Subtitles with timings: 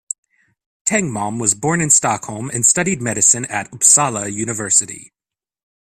[0.83, 5.13] Tengmalm was born in Stockholm and studied medicine at Uppsala University.